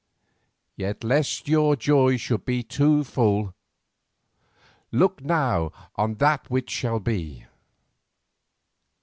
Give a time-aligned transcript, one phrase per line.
[0.75, 3.53] Yet lest your joy should be too full—look
[5.23, 7.45] now on that which shall be."